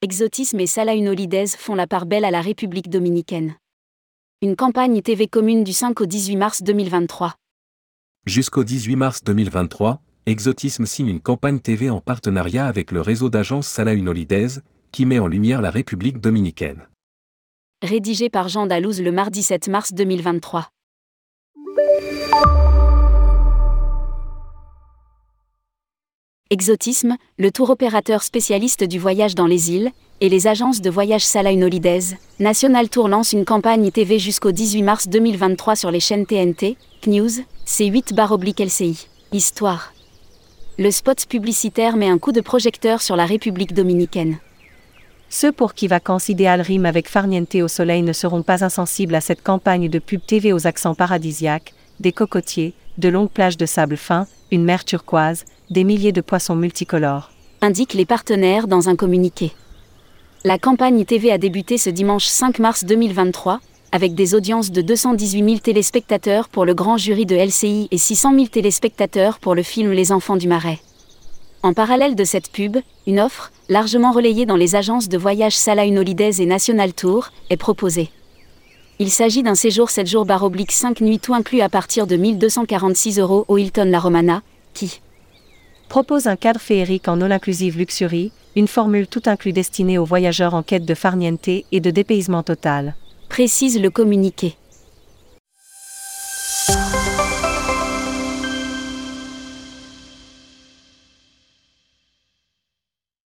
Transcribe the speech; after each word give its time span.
Exotisme 0.00 0.60
et 0.60 0.68
Salah 0.68 0.94
Holidays 0.94 1.48
font 1.58 1.74
la 1.74 1.88
part 1.88 2.06
belle 2.06 2.24
à 2.24 2.30
la 2.30 2.40
République 2.40 2.88
dominicaine. 2.88 3.56
Une 4.42 4.54
campagne 4.54 5.02
TV 5.02 5.26
commune 5.26 5.64
du 5.64 5.72
5 5.72 6.00
au 6.00 6.06
18 6.06 6.36
mars 6.36 6.62
2023. 6.62 7.34
Jusqu'au 8.24 8.62
18 8.62 8.94
mars 8.94 9.24
2023, 9.24 10.00
Exotisme 10.26 10.86
signe 10.86 11.08
une 11.08 11.20
campagne 11.20 11.58
TV 11.58 11.90
en 11.90 12.00
partenariat 12.00 12.68
avec 12.68 12.92
le 12.92 13.00
réseau 13.00 13.28
d'agences 13.28 13.66
Salah 13.66 13.94
Holidays, 13.94 14.60
qui 14.92 15.04
met 15.04 15.18
en 15.18 15.26
lumière 15.26 15.60
la 15.60 15.72
République 15.72 16.20
dominicaine. 16.20 16.86
Rédigé 17.82 18.30
par 18.30 18.48
Jean 18.48 18.66
Dalouse 18.66 19.02
le 19.02 19.10
mardi 19.10 19.42
7 19.42 19.66
mars 19.66 19.92
2023. 19.94 20.68
Exotisme, 26.50 27.18
le 27.38 27.50
tour 27.50 27.68
opérateur 27.68 28.22
spécialiste 28.22 28.82
du 28.82 28.98
voyage 28.98 29.34
dans 29.34 29.46
les 29.46 29.70
îles, 29.70 29.90
et 30.22 30.30
les 30.30 30.46
agences 30.46 30.80
de 30.80 30.88
voyage 30.88 31.22
Saline 31.26 31.62
Holidays, 31.62 32.16
National 32.38 32.88
Tour 32.88 33.08
lance 33.08 33.34
une 33.34 33.44
campagne 33.44 33.90
TV 33.90 34.18
jusqu'au 34.18 34.50
18 34.50 34.82
mars 34.82 35.08
2023 35.08 35.76
sur 35.76 35.90
les 35.90 36.00
chaînes 36.00 36.24
TNT, 36.24 36.78
CNews, 37.02 37.42
C8-LCI. 37.66 39.08
Histoire. 39.30 39.92
Le 40.78 40.90
spot 40.90 41.26
publicitaire 41.26 41.98
met 41.98 42.08
un 42.08 42.16
coup 42.16 42.32
de 42.32 42.40
projecteur 42.40 43.02
sur 43.02 43.14
la 43.14 43.26
République 43.26 43.74
dominicaine. 43.74 44.38
Ceux 45.28 45.52
pour 45.52 45.74
qui 45.74 45.86
vacances 45.86 46.30
idéales 46.30 46.62
riment 46.62 46.86
avec 46.86 47.10
farniente 47.10 47.56
au 47.56 47.68
soleil 47.68 48.00
ne 48.00 48.14
seront 48.14 48.42
pas 48.42 48.64
insensibles 48.64 49.14
à 49.14 49.20
cette 49.20 49.42
campagne 49.42 49.90
de 49.90 49.98
pub 49.98 50.24
TV 50.24 50.54
aux 50.54 50.66
accents 50.66 50.94
paradisiaques, 50.94 51.74
des 52.00 52.12
cocotiers, 52.12 52.72
de 52.98 53.08
longues 53.08 53.30
plages 53.30 53.56
de 53.56 53.66
sable 53.66 53.96
fin, 53.96 54.26
une 54.50 54.64
mer 54.64 54.84
turquoise, 54.84 55.44
des 55.70 55.84
milliers 55.84 56.12
de 56.12 56.20
poissons 56.20 56.56
multicolores. 56.56 57.30
Indiquent 57.60 57.94
les 57.94 58.04
partenaires 58.04 58.68
dans 58.68 58.88
un 58.88 58.96
communiqué. 58.96 59.52
La 60.44 60.58
campagne 60.58 61.04
TV 61.04 61.32
a 61.32 61.38
débuté 61.38 61.78
ce 61.78 61.90
dimanche 61.90 62.26
5 62.26 62.58
mars 62.58 62.84
2023, 62.84 63.60
avec 63.90 64.14
des 64.14 64.34
audiences 64.34 64.70
de 64.70 64.82
218 64.82 65.44
000 65.44 65.58
téléspectateurs 65.58 66.48
pour 66.48 66.64
le 66.64 66.74
grand 66.74 66.96
jury 66.96 67.26
de 67.26 67.36
LCI 67.36 67.88
et 67.90 67.98
600 67.98 68.34
000 68.34 68.46
téléspectateurs 68.46 69.38
pour 69.38 69.54
le 69.54 69.62
film 69.62 69.92
Les 69.92 70.12
Enfants 70.12 70.36
du 70.36 70.46
Marais. 70.46 70.78
En 71.62 71.72
parallèle 71.72 72.14
de 72.14 72.24
cette 72.24 72.52
pub, 72.52 72.76
une 73.06 73.18
offre, 73.18 73.50
largement 73.68 74.12
relayée 74.12 74.46
dans 74.46 74.56
les 74.56 74.76
agences 74.76 75.08
de 75.08 75.18
voyage 75.18 75.56
Salah 75.56 75.86
Holidays 75.86 76.40
et 76.40 76.46
National 76.46 76.92
Tour, 76.92 77.30
est 77.50 77.56
proposée. 77.56 78.10
Il 79.00 79.10
s'agit 79.10 79.44
d'un 79.44 79.54
séjour 79.54 79.90
7 79.90 80.08
jours 80.08 80.26
baroblique 80.26 80.72
5 80.72 81.02
nuits 81.02 81.20
tout 81.20 81.32
inclus 81.32 81.60
à 81.60 81.68
partir 81.68 82.08
de 82.08 82.16
1246 82.16 83.20
euros 83.20 83.44
au 83.46 83.56
Hilton 83.56 83.84
La 83.84 84.00
Romana, 84.00 84.42
qui, 84.74 85.00
propose 85.88 86.26
un 86.26 86.34
cadre 86.34 86.58
féerique 86.58 87.06
en 87.06 87.20
all-inclusive 87.20 87.78
luxury, 87.78 88.32
une 88.56 88.66
formule 88.66 89.06
tout 89.06 89.22
inclus 89.26 89.52
destinée 89.52 89.98
aux 89.98 90.04
voyageurs 90.04 90.54
en 90.54 90.64
quête 90.64 90.84
de 90.84 90.94
farniente 90.94 91.46
et 91.46 91.80
de 91.80 91.90
dépaysement 91.92 92.42
total. 92.42 92.96
Précise 93.28 93.80
le 93.80 93.90
communiqué. 93.90 94.56